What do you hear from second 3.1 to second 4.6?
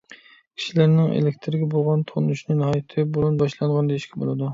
بۇرۇن باشلانغان دېيىشكە بولىدۇ.